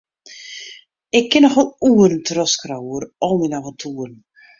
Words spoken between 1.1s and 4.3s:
Ik kin noch wol oeren trochskriuwe oer al myn aventoeren.